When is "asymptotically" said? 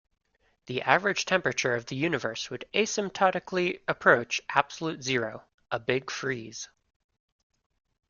2.73-3.81